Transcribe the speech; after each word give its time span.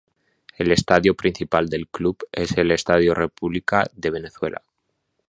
El 0.57 0.71
estadio 0.71 1.13
principal 1.15 1.69
del 1.69 1.87
club 1.87 2.23
es 2.31 2.57
el 2.57 2.71
Estadio 2.71 3.13
República 3.13 3.85
de 3.93 4.09
Venezuela. 4.09 4.63